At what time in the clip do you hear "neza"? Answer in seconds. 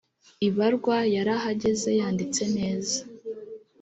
2.57-2.97